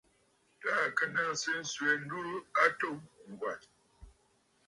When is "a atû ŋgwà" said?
2.61-3.53